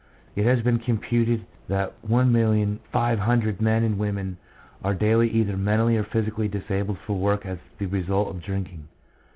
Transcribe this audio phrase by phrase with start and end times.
[0.35, 4.37] It has been computed that 1,500,000 men and women
[4.83, 8.87] are daily either mentally or physically disabled for work as the result of drinking.